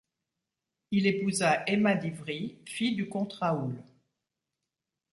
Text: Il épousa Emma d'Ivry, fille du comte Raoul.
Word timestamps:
Il 0.89 1.05
épousa 1.05 1.61
Emma 1.67 1.93
d'Ivry, 1.93 2.57
fille 2.65 2.95
du 2.95 3.07
comte 3.07 3.33
Raoul. 3.33 3.75